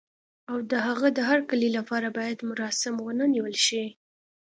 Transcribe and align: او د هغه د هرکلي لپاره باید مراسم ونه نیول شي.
او 0.51 0.57
د 0.71 0.73
هغه 0.87 1.07
د 1.17 1.19
هرکلي 1.29 1.69
لپاره 1.77 2.07
باید 2.17 2.45
مراسم 2.49 2.95
ونه 3.01 3.25
نیول 3.33 3.55
شي. 3.67 3.83